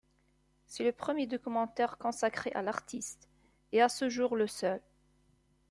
[0.65, 3.29] C’est le premier documentaire consacré à l’artiste,
[3.71, 4.81] et à ce jour le seul.